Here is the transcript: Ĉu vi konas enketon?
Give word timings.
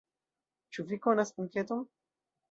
Ĉu 0.77 0.85
vi 0.91 0.97
konas 1.03 1.33
enketon? 1.43 1.83